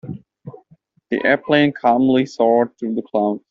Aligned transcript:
The 1.11 1.23
airplane 1.23 1.73
calmly 1.73 2.25
soared 2.25 2.75
through 2.79 2.95
the 2.95 3.03
clouds. 3.03 3.39